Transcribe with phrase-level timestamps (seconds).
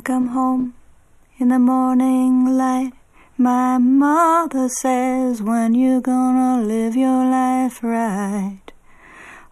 [0.00, 0.72] I come home
[1.36, 2.92] in the morning light.
[3.36, 8.62] My mother says, When you gonna live your life right?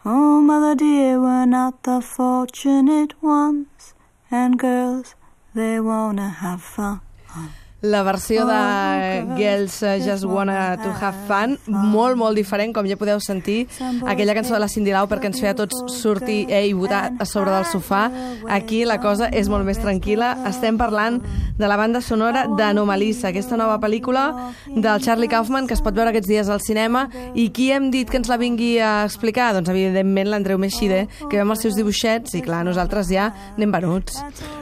[0.07, 3.93] Oh, mother dear, we're not the fortunate ones.
[4.31, 5.17] And girls,
[5.55, 7.03] they wanna have fun.
[7.81, 12.87] La versió de Oh, Girls uh, Just Wanna to Have Fun, molt, molt diferent, com
[12.91, 13.69] ja podeu sentir,
[14.07, 17.27] aquella cançó de la Cindy Lau perquè ens feia tots sortir eh, i votar a
[17.27, 18.09] sobre del sofà.
[18.51, 20.33] Aquí la cosa és molt més tranquil·la.
[20.51, 21.21] Estem parlant
[21.59, 24.27] de la banda sonora d'Anomalisa, aquesta nova pel·lícula
[24.75, 28.11] del Charlie Kaufman que es pot veure aquests dies al cinema i qui hem dit
[28.11, 29.53] que ens la vingui a explicar?
[29.55, 34.19] Doncs evidentment l'Andreu Meixide, que vem els seus dibuixets i clar, nosaltres ja anem venuts.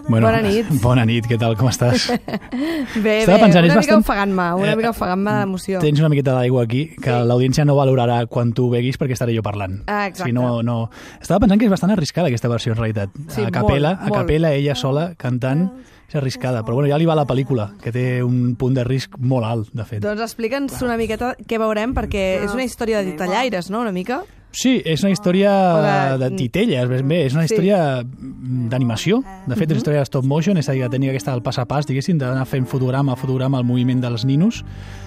[0.09, 0.69] Bona nit.
[0.85, 2.11] Bona nit, què tal, com estàs?
[3.07, 5.79] Bé, Estava bé, pensant, una mica bastant- ofegant-me, una Eh, mica ofegant-me d'emoció.
[5.81, 7.27] Tens una miqueta d'aigua aquí, que Sí.
[7.29, 9.83] l'audiència no valorarà quan tu beguis perquè estaré jo parlant.
[9.87, 10.31] Ah, exacte.
[10.31, 10.91] Si no, no...
[11.21, 13.11] Estava pensant que és bastant arriscada aquesta versió, en realitat.
[13.29, 14.21] Sí, a capella, molt, a molt.
[14.23, 15.71] capella, ella sola, cantant,
[16.09, 16.63] és arriscada.
[16.65, 19.69] Però bueno, ja li va la pel·lícula, que té un punt de risc molt alt,
[19.73, 20.01] de fet.
[20.03, 24.23] Doncs explica'ns una miqueta què veurem, perquè és una història de titellaires, no?, una mica?
[24.57, 25.51] Sí, és una història
[26.17, 27.53] de, de- titelles, ben bé, és una Sí.
[27.53, 28.03] història
[28.71, 29.19] d'animació.
[29.47, 31.43] De fet, és una història de stop motion, és a dir, la tècnica aquesta del
[31.45, 34.65] pas a pas, diguéssim, d'anar fent fotograma a fotograma el moviment dels ninos.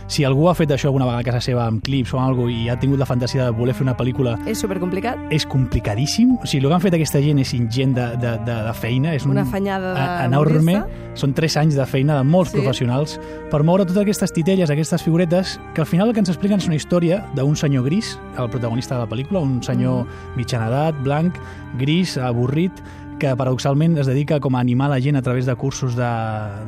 [0.09, 2.63] Si algú ha fet això alguna vegada a casa seva amb clips o alguna i
[2.67, 5.19] ha tingut la fantasia de voler fer una pel·lícula És supercomplicat.
[5.29, 6.31] és complicadíssim.
[6.41, 9.13] O sigui, el que han fet aquesta gent és ingent de, de, de, de feina.
[9.13, 10.79] És un, Una afanyada de enorme.
[11.13, 12.57] Són tres anys de feina de molts Sí.
[12.57, 13.19] professionals
[13.51, 16.65] per moure totes aquestes titelles, aquestes figuretes, que al final el que ens expliquen és
[16.65, 20.37] una història d'un senyor gris, el protagonista de la pel·lícula, un senyor Mm.
[20.37, 21.35] mitjana edat, blanc,
[21.77, 22.71] gris, avorrit,
[23.19, 26.07] que paradoxalment es dedica com a animar la gent a través de cursos de,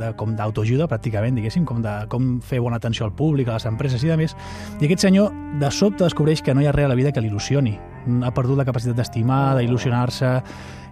[0.02, 3.66] de, com d'autoajuda, pràcticament, diguéssim, com de com fer bona atenció al públic, a les
[3.69, 4.35] empreses i de més.
[4.81, 7.23] I aquest senyor, de sobte, descobreix que no hi ha res a la vida que
[7.23, 7.77] l'il·lusioni.
[8.22, 10.33] Ha perdut la capacitat d'estimar, d'il·lusionar-se,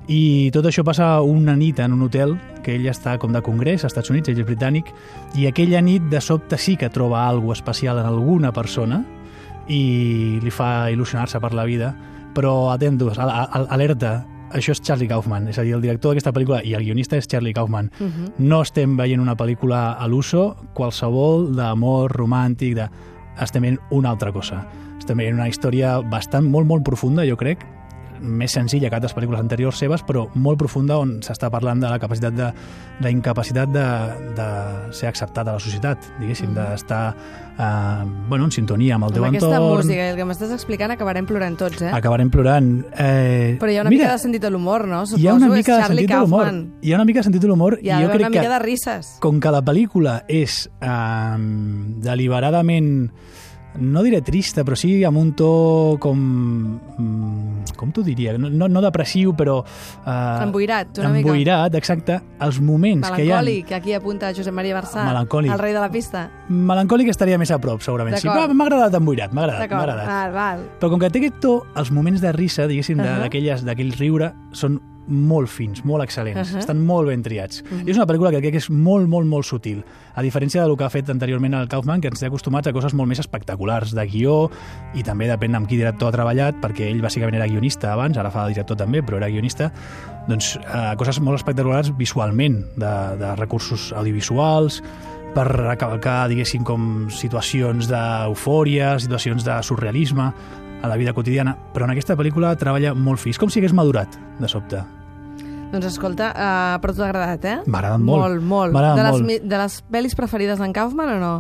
[0.10, 2.34] i tot això passa una nit en un hotel,
[2.66, 4.90] que ell està com de congrés, als Estats Units, ell és britànic,
[5.38, 9.04] i aquella nit de sobte sí que troba alguna especial en alguna persona
[9.70, 11.94] i li fa il·lusionar-se per la vida,
[12.34, 16.34] però atentos, al- al- alerta, això és Charlie Kaufman, és a dir, el director d'aquesta
[16.36, 17.92] pel·lícula i el guionista és Charlie Kaufman.
[18.00, 18.32] Uh -huh.
[18.38, 22.90] No estem veient una pel·lícula a l'uso qualsevol d'amor romàntic, de...
[23.42, 24.68] estem veient una altra cosa.
[24.98, 27.66] Estem veient una història bastant, molt, molt profunda, jo crec,
[28.22, 32.00] més senzilla que altres pel·lícules anteriors seves, però molt profunda on s'està parlant de la
[32.00, 32.52] capacitat de,
[33.02, 33.86] la incapacitat de,
[34.36, 34.48] de
[34.96, 37.04] ser acceptat a la societat, diguéssim, d'estar
[37.58, 39.78] eh, bueno, en sintonia amb el teu Amb aquesta entorn.
[39.84, 41.92] música el que m'estàs explicant acabarem plorant tots, eh?
[41.96, 42.70] Acabarem plorant.
[42.98, 45.06] Eh, Però hi ha una mira, mica de sentit de l'humor, no?
[45.06, 46.54] Suposo, hi ha una mica de sentit de l'humor.
[46.82, 48.42] Hi ha una mica de sentit de l'humor Hi ha i jo una crec mica
[48.44, 49.12] que de risses.
[49.20, 51.38] com que la pel·lícula és eh,
[52.04, 53.10] deliberadament
[53.80, 56.18] no diré trista, però sí amb un to com...
[56.98, 58.34] mm, com t'ho diria?
[58.38, 59.60] No, no, depressiu, però...
[60.06, 61.28] Eh, Emboirat, una mica.
[61.30, 62.20] emboirat, exacte.
[62.44, 63.40] Els moments que hi ha...
[63.40, 65.52] Melancòlic, aquí apunta Josep Maria Barçà, Melancòlic.
[65.54, 66.26] el rei de la pista.
[66.50, 68.18] Melancòlic estaria més a prop, segurament.
[68.20, 70.08] Sí, m'ha agradat emboirat, m'ha agradat, m'ha agradat.
[70.08, 70.64] val, val.
[70.80, 73.20] Però com que té aquest to, els moments de risa, diguéssim, Uh -huh.
[73.24, 76.60] d'aquelles d'aquell riure, són molt fins, molt excel·lents, Uh -huh.
[76.60, 77.62] estan molt ben triats.
[77.62, 77.88] Uh -huh.
[77.88, 79.84] I és una pel·lícula que crec que és molt, molt, molt sutil,
[80.16, 82.94] a diferència del que ha fet anteriorment el Kaufman, que ens té acostumats a coses
[82.94, 84.50] molt més espectaculars de guió,
[84.94, 88.32] i també depèn amb quin director ha treballat, perquè ell bàsicament era guionista abans, ara
[88.32, 89.72] fa de director també, però era guionista,
[90.28, 94.84] doncs eh, coses molt espectaculars visualment, de, de recursos audiovisuals,
[95.34, 100.34] per recalcar, diguéssim, com situacions d'eufòria, situacions de surrealisme
[100.82, 103.30] a la vida quotidiana, però en aquesta pel·lícula treballa molt fi.
[103.30, 104.99] És com si hagués madurat, de sobte.
[105.72, 107.58] Doncs escolta, uh, però t'ha agradat, eh?
[107.68, 108.24] M'ha agradat molt.
[108.24, 108.74] Molt, molt.
[108.74, 109.44] De les, molt.
[109.52, 111.34] de les pel·lis preferides d'en Kaufman o no?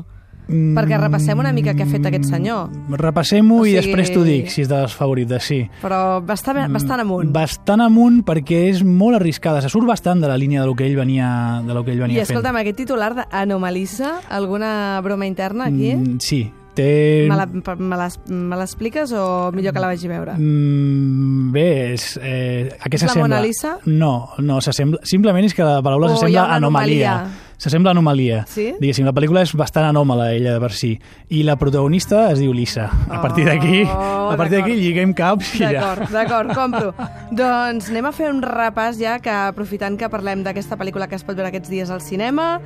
[0.49, 2.71] Mm, Perquè repassem una mica què ha fet aquest senyor.
[2.97, 5.59] Repassem-ho O i sigui- després t'ho dic, si és de les favorites, sí.
[5.81, 7.29] Però bastant, bastant amunt.
[7.33, 9.61] Bastant amunt perquè és molt arriscada.
[9.61, 12.01] Se surt bastant de la línia del que ell venia, de lo que ell I
[12.01, 12.31] venia fent.
[12.31, 15.93] escolta'm, aquest titular d'Anomalisa, alguna broma interna aquí?
[15.95, 17.27] Mm, sí, té...
[17.29, 19.25] Me l'expliques o
[19.55, 20.37] millor que la vagi a veure?
[20.39, 21.67] Mm, bé,
[21.97, 23.27] és, eh, a què És la s'assembla?
[23.27, 23.75] Mona Lisa?
[23.85, 27.13] No, no, s'assembla, simplement és que la paraula O hi s'assembla anomalia.
[27.19, 27.47] anomalia.
[27.59, 28.43] S'assembla a anomalia.
[28.47, 28.69] Sí?
[28.79, 30.93] Diguéssim, la pel·lícula és bastant anòmala, ella de per si.
[31.35, 32.87] I la protagonista es diu Lisa.
[33.09, 33.83] A partir d'aquí,
[34.29, 35.71] Oh, a partir d'aquí lliguem caps i ja.
[35.73, 36.93] D'acord, d'acord, compro.
[37.39, 41.25] doncs anem a fer un repàs ja, que aprofitant que parlem d'aquesta pel·lícula que es
[41.25, 42.59] pot veure aquests dies al cinema,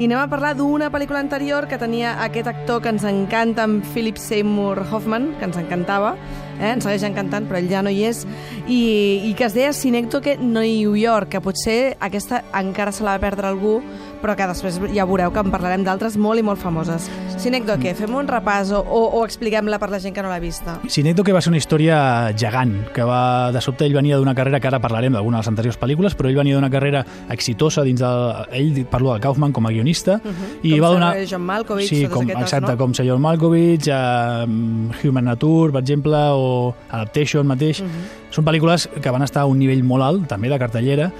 [0.00, 3.82] i anem a parlar d'una pel·lícula anterior que tenia aquest actor que ens encanta, en
[3.92, 6.14] Philip Seymour Hoffman, que ens encantava,
[6.56, 6.72] eh?
[6.72, 8.24] ens segueix encantant, però ell ja no hi és,
[8.66, 8.80] i,
[9.28, 13.52] i que es deia Cinecdoque New York, que potser aquesta encara se la va perdre
[13.52, 13.80] algú,
[14.22, 17.08] però que després ja veureu que en parlarem d'altres molt i molt famoses.
[17.40, 20.78] Cinecdoque, fem un repàs o, o, o expliquem-la per la gent que no l'ha vista.
[20.88, 24.68] Cinecdoque va ser una història gegant, que va, de sobte ell venia d'una carrera, que
[24.68, 28.46] ara parlarem d'alguna de les anteriors pel·lícules, però ell venia d'una carrera exitosa dins del...
[28.52, 30.58] Ell parlo de Kaufman com a guionista, Uh -huh.
[30.62, 31.14] i com va donar...
[31.14, 32.78] Sir John Malkovich, sí, com, aquestes, exacte, no?
[32.78, 37.80] com Sir John Malkovich, uh, Human Nature, per exemple, o Adaptation mateix.
[37.80, 38.30] Uh -huh.
[38.30, 41.12] Són pel·lícules que van estar a un nivell molt alt, també de cartellera,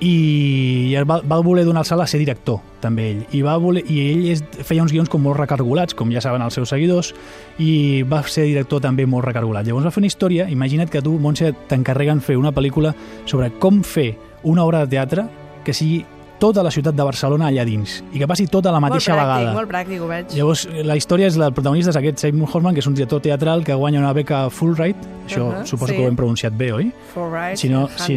[0.00, 3.22] i va, va voler donar el salt a ser director, també ell.
[3.34, 6.44] I, va voler, i ell és, feia uns guions com molt recargolats, com ja saben
[6.44, 7.12] els seus seguidors,
[7.58, 9.66] i va ser director també molt recargolat.
[9.66, 12.94] Llavors va fer una història, imagina't que tu, Montse, t'encarreguen fer una pel·lícula
[13.26, 14.12] sobre com fer
[14.46, 15.26] una obra de teatre
[15.66, 16.04] que sigui
[16.38, 19.36] tota la ciutat de Barcelona allà dins i que passi tota la mateixa molt pràctic,
[19.38, 19.54] vegada.
[19.54, 20.26] Molt pràctic, ho veig.
[20.36, 23.64] Llavors, la història és la protagonista és aquest Seymour Hoffman, que és un director teatral
[23.64, 24.96] que guanya una beca Fulbright.
[25.28, 25.96] Això Uh -huh, suposo sí.
[25.98, 26.90] que ho hem pronunciat bé, oi?
[27.12, 28.16] Fulbright, Si no, si.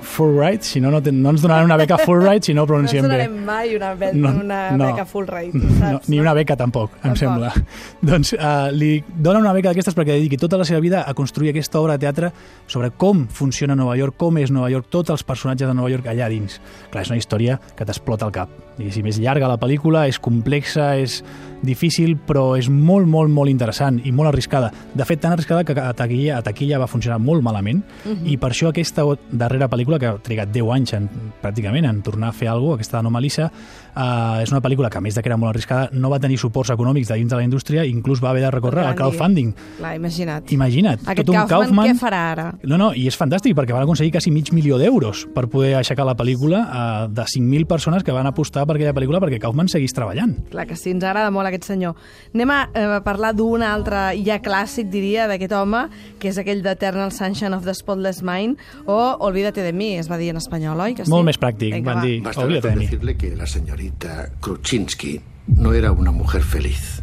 [0.00, 2.78] Fulbright, si no, no, ten, no ens donaran una beca Fulbright si no ho No
[2.78, 3.08] ens pronunciem bé.
[3.08, 4.86] donarem mai una, be No, una no.
[4.86, 7.18] beca full rate, No, ni una beca tampoc, em Tampoc.
[7.18, 7.52] sembla.
[8.02, 11.50] Doncs uh, li dona una beca d'aquestes perquè dediqui tota la seva vida a construir
[11.50, 12.32] aquesta obra de teatre
[12.66, 16.06] sobre com funciona Nova York, com és Nova York, tots els personatges de Nova York
[16.06, 16.60] allà dins.
[16.90, 18.48] Clar, és una història que t'explota el cap.
[18.78, 21.20] Diguéssim, és llarga la pel·lícula, és complexa, és
[21.62, 24.72] difícil, però és molt, molt, molt interessant i molt arriscada.
[24.94, 27.82] De fet, tan arriscada que a taquilla, a taquilla va funcionar molt malament
[28.26, 31.08] i per això aquesta darrera pel·lícula, que ha trigat 10 anys en,
[31.42, 33.48] pràcticament en tornar a fer alguna cosa, aquesta d'Anomalissa,
[33.94, 36.38] eh, és una pel·lícula que, a més de que era molt arriscada, no va tenir
[36.42, 39.54] suports econòmics de dins de la indústria, inclús va haver de recórrer al crowdfunding.
[39.78, 40.50] Clar, imagina't.
[40.52, 41.90] Imagina't, Aquest tot un Kaufman, Kaufman...
[41.92, 42.48] què farà ara?
[42.64, 46.06] No, no, i és fantàstic perquè van aconseguir quasi mig milió d'euros per poder aixecar
[46.08, 49.94] la pel·lícula eh, de 5.000 persones que van apostar per aquella pel·lícula perquè Kaufman seguís
[49.96, 50.34] treballant.
[50.50, 51.94] Clar que sí, ens agrada molt aquest senyor.
[52.34, 55.84] Anem a eh, parlar d'un altre ja clàssic, diria, d'aquest home,
[56.18, 60.18] que és aquell d'Eternal Sunshine of the Spotless Mind, o Olvídate de mi, es va
[60.18, 60.94] dir en espanyol, oi?
[60.94, 61.10] Que sí?
[61.12, 62.08] Molt més pràctic, Vinga, van va.
[62.08, 62.86] dir, olvídate de mi.
[62.86, 65.20] decirle que la señorita Kruczynski
[65.56, 67.02] no era una mujer feliz.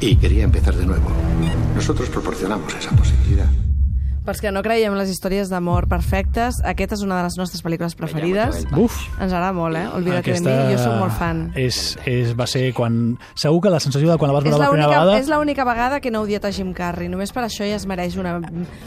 [0.00, 1.10] Y quería empezar de nuevo.
[1.74, 3.48] Nosotros proporcionamos esa posibilidad.
[4.20, 7.94] Pels que no creiem les històries d'amor perfectes, aquesta és una de les nostres pel·lícules
[7.96, 8.66] preferides.
[8.68, 8.98] Buf!
[9.16, 9.86] Ens agrada molt, eh?
[9.96, 11.40] Olvídate de mi, jo sóc molt fan.
[11.56, 12.98] És, és, va ser quan...
[13.40, 15.16] Segur que la sensació de quan la vas veure la primera vegada...
[15.22, 17.08] és l'única vegada que no he odiat a Jim Carrey.
[17.08, 18.36] Només per això ja es mereix una,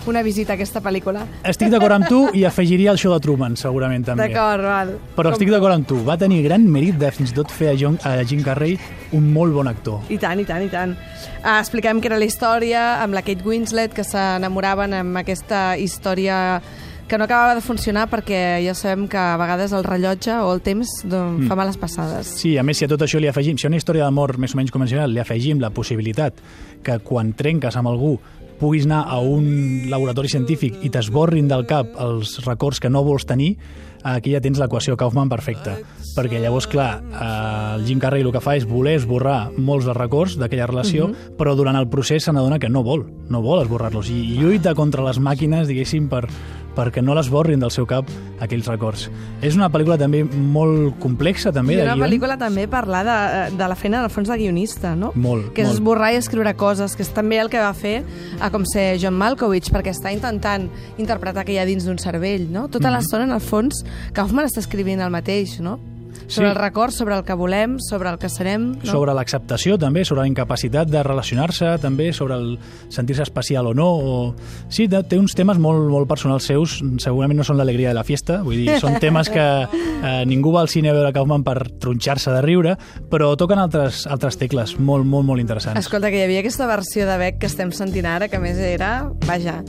[0.06, 1.26] una visita a aquesta pel·lícula.
[1.50, 4.30] Estic d'acord amb tu i afegiria el show de Truman, segurament, també.
[4.30, 4.94] D'acord, val.
[5.18, 6.04] Però Com- estic d'acord amb tu.
[6.06, 8.78] Va tenir gran mèrit de fins i tot fer a, John, a Jim Carrey
[9.14, 10.02] un molt bon actor.
[10.14, 10.96] I tant, i tant, i tant.
[11.44, 16.62] Uh, expliquem que era la història amb la Kate Winslet, que s'enamoraven amb aquesta història
[17.08, 20.64] que no acabava de funcionar perquè ja sabem que a vegades el rellotge o el
[20.66, 22.32] temps doncs, fa males passades.
[22.40, 24.56] Sí, a més, si a tot això li afegim, si a una història d'amor més
[24.56, 26.40] o menys convencional li afegim la possibilitat
[26.84, 28.16] que quan trenques amb algú
[28.60, 33.28] puguis anar a un laboratori científic i t'esborrin del cap els records que no vols
[33.30, 33.56] tenir,
[34.04, 35.78] aquí ja tens l'equació Kaufman perfecta.
[36.14, 39.98] Perquè llavors, clar, eh, el Jim Carrey el que fa és voler esborrar molts dels
[39.98, 41.10] records d'aquella relació,
[41.40, 44.12] però durant el procés se n'adona que no vol, no vol esborrar-los.
[44.14, 46.28] I lluita contra les màquines, diguéssim, per,
[46.76, 48.06] perquè no l'esborrin del seu cap
[48.42, 49.10] aquells records.
[49.42, 53.68] És una pel·lícula també molt complexa, també, I de una pel·lícula també parlar de, de
[53.68, 55.12] la feina, del fons, de guionista, no?
[55.16, 55.78] Molt, Que és molt.
[55.80, 58.04] esborrar i escriure coses, que és també el que va fer
[58.42, 62.50] a com ser John Malkovich, perquè està intentant interpretar que hi ha dins d'un cervell,
[62.52, 62.68] no?
[62.70, 62.96] Tota Mhm.
[62.98, 65.80] l'estona, en el fons, Kaufman està escrivint el mateix, no?
[66.28, 66.52] Sobre Sí.
[66.52, 68.74] el record, sobre el que volem, sobre el que serem...
[68.84, 68.92] No?
[68.92, 73.88] sobre l'acceptació també, sobre la incapacitat de relacionar-se també, sobre el sentir-se especial o no
[73.90, 74.36] o...
[74.70, 78.42] sí, té uns temes molt, molt personals seus segurament no són l'alegria de la fiesta
[78.44, 82.34] vull dir, són temes que eh, ningú va al cine a veure Kaufman per tronxar-se
[82.34, 82.76] de riure
[83.12, 87.08] però toquen altres, altres tecles molt, molt, molt interessants Escolta, que hi havia aquesta versió
[87.10, 89.10] de Beck que estem sentint ara, que més era...
[89.28, 89.62] Vaja,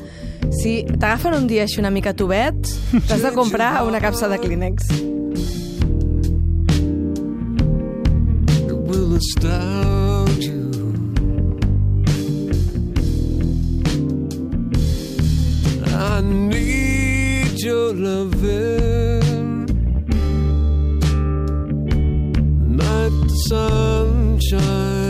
[0.54, 2.54] si t'agafen un dia així una mica tubet,
[3.08, 5.13] t'has de comprar una capsa de Kleenex.
[9.16, 10.70] Astound you.
[15.86, 18.84] I need your loving.
[23.48, 25.03] Sunshine.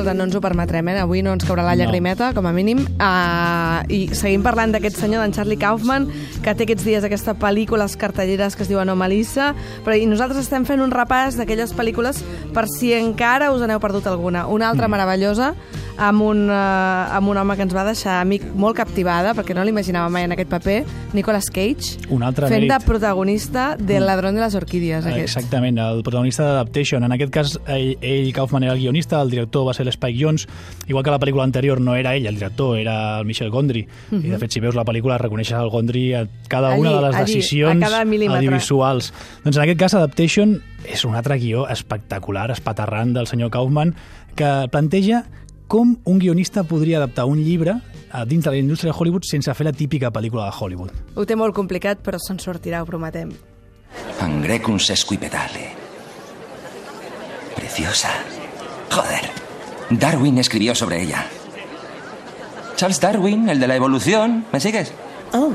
[0.00, 1.00] Escolta, no ens ho permetrem, eh?
[1.02, 2.78] Avui no ens caurà la llagrimeta, com a mínim.
[2.96, 6.06] Uh, I seguim parlant d'aquest senyor, d'en Charlie Kaufman,
[6.40, 9.50] que té aquests dies aquesta pel·lícula, les cartelleres que es diuen Anomalissa,
[9.84, 12.22] però i nosaltres estem fent un repàs d'aquelles pel·lícules
[12.56, 14.46] per si encara us n'heu perdut alguna.
[14.48, 15.52] Una altra meravellosa,
[15.98, 19.54] amb un, uh, amb un home que ens va deixar a mi molt captivada, perquè
[19.54, 22.86] no l'imaginava mai en aquest paper, Nicolas Cage, Un altre fent de mèrit.
[22.86, 25.22] protagonista del ladrón de les orquídies, aquest.
[25.36, 27.04] Exactament, el protagonista d'Adaptation.
[27.04, 30.46] En aquest cas, ell, ell, Kaufman, era el guionista, el director va ser l'Spike Jones,
[30.86, 33.86] igual que la pel·lícula anterior no era ell, el director, era el Michel Gondry.
[34.12, 37.02] I, de fet, si veus la pel·lícula, reconeixes el Gondry a cada Allí, una de
[37.08, 38.38] les allí, decisions a cada mil·límetre.
[38.38, 39.12] audiovisuals.
[39.44, 43.94] Doncs en aquest cas, Adaptation és un altre guió espectacular, espaterrant del senyor Kaufman,
[44.34, 45.24] que planteja
[45.70, 47.76] com un guionista podria adaptar un llibre
[48.10, 50.90] a dins de la indústria de Hollywood sense fer la típica pel·lícula de Hollywood.
[51.14, 53.30] Ho té molt complicat, però se'n sortirà, ho prometem.
[54.18, 55.68] Angrecum sesquipedale.
[57.54, 58.10] Preciosa.
[58.90, 59.30] Joder.
[59.90, 61.22] Darwin escribió sobre ella.
[62.74, 64.46] Charles Darwin, el de la evolución.
[64.52, 64.92] ¿Me sigues?
[65.32, 65.52] Oh,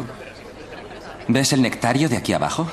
[1.27, 2.67] ¿Ves el nectario de aquí abajo?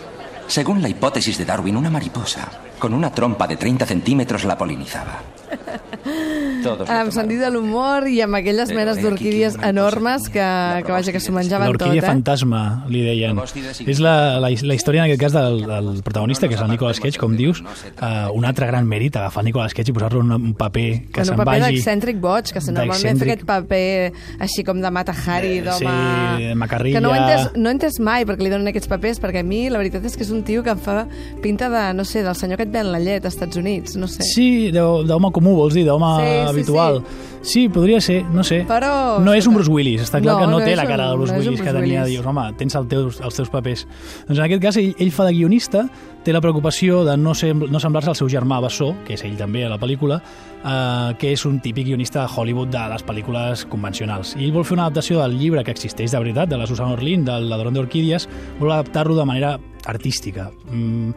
[0.46, 5.22] Según la hipótesis de Darwin, una mariposa con una trompa de 30 centímetros la polinizaba.
[6.62, 11.12] Todos Amb sentit de l'humor i amb aquelles Però menes d'orquídies enormes que que, vaja,
[11.12, 12.06] que s'ho menjaven tot, L'orquídia eh?
[12.06, 13.38] fantasma, li deien.
[13.86, 17.00] És la, la, la història, en aquest cas, del, del protagonista, que és el Nicolas
[17.00, 20.54] Cage, com dius, uh, un altre gran mèrit, agafar Nicolas Cage i posar-lo en un
[20.58, 21.76] paper que en un se'n paper vagi...
[21.76, 24.12] d'excèntric boig, que se normalment fa aquest paper
[24.46, 25.92] així com de Mata Hari, Eh, d'home...
[26.38, 26.98] sí, macarrilla.
[26.98, 29.42] Que no ho, he entès, no he entès mai perquè li donen aquests papers, perquè
[29.42, 31.06] a mi la veritat és que és un tio que em fa
[31.42, 34.06] pinta de, no sé, del senyor que et ven la llet als Estats Units, no
[34.10, 34.22] sé.
[34.26, 37.02] Sí, d'ho- d'home comú, vols dir, d'home Sí, sí, habitual.
[37.42, 37.68] Sí.
[37.68, 38.64] podria ser, no sé.
[38.68, 41.08] Però, No és un Bruce Willis, està clar no, que no, no té la cara
[41.10, 42.16] de Bruce no Willis que Bruce tenia, Willis.
[42.18, 43.86] dius, home, tens el teus, els teus papers.
[44.28, 45.88] Doncs en aquest cas ell, ell fa de guionista,
[46.22, 49.34] té la preocupació de no, sem no semblar-se al seu germà Bessó, que és ell
[49.36, 50.20] també a la pel·lícula,
[50.62, 54.36] eh, que és un típic guionista de Hollywood de les pel·lícules convencionals.
[54.38, 56.92] I ell vol fer una adaptació del llibre que existeix de veritat, de la Susan
[56.94, 58.28] Orlean, del Ladrón d'Orquídies,
[58.60, 60.52] vol adaptar-lo de manera artística.
[60.70, 61.10] Mm,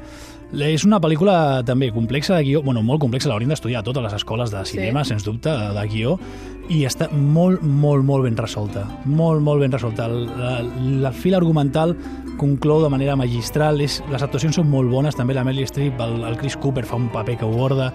[0.53, 4.13] és una pel·lícula també complexa de guió, bueno, molt complexa, l'haurien d'estudiar a totes les
[4.13, 5.13] escoles de cinema, sí.
[5.13, 6.19] sens dubte, de guió,
[6.69, 8.85] i està molt, molt, molt ben resolta.
[9.05, 10.07] Molt, molt ben resolta.
[10.09, 10.59] La,
[11.05, 11.95] la fila argumental
[12.35, 16.17] conclou de manera magistral, és, les actuacions són molt bones, també la Meryl Streep, el,
[16.27, 17.91] el Chris Cooper fa un paper que ho borda.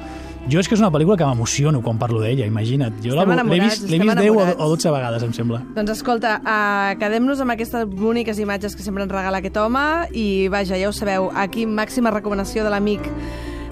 [0.51, 3.03] Jo és que és una pel·lícula que m'emociono quan parlo d'ella, imagina't.
[3.05, 5.61] Jo l'he vist, vist 10 o, o 12 vegades, em sembla.
[5.77, 9.85] Doncs escolta, uh, quedem-nos amb aquestes boniques imatges que sempre ens regala aquest home
[10.17, 13.13] i vaja, ja ho sabeu, aquí màxima recomanació de l'amic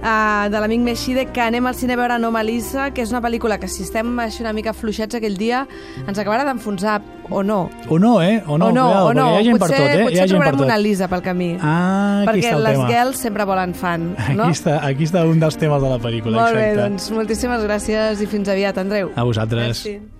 [0.02, 3.59] uh, de l'amic Meixide que anem al cine a veure Anomalisa, que és una pel·lícula
[3.61, 5.64] que si estem així una mica fluixets aquell dia
[6.07, 7.00] ens acabarà d'enfonsar
[7.31, 7.69] o no.
[7.93, 8.43] O no, eh?
[8.47, 9.26] O no, o no, cuidado, o no.
[9.26, 9.99] perquè hi ha gent per potser, tot, eh?
[10.00, 10.67] Hi potser ha gent per trobarem tot.
[10.67, 11.50] una Lisa pel camí.
[11.61, 12.88] Ah, aquí perquè està el les tema.
[12.95, 14.07] girls sempre volen fan,
[14.38, 14.45] no?
[14.49, 16.85] Aquí, està, aquí està un dels temes de la pel·lícula, Molt bé, exacte.
[16.88, 19.12] doncs moltíssimes gràcies i fins aviat, Andreu.
[19.14, 19.67] A vosaltres.
[19.85, 20.18] Merci.